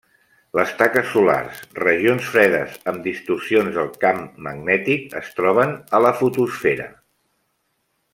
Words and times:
Les 0.59 0.69
taques 0.77 1.09
solars, 1.15 1.59
regions 1.81 2.29
fredes 2.35 2.79
amb 2.91 3.03
distorsions 3.09 3.77
del 3.81 3.91
camp 4.07 4.23
magnètic, 4.49 5.05
es 5.23 5.29
troben 5.41 5.77
a 5.99 6.01
la 6.07 6.15
fotosfera. 6.23 6.89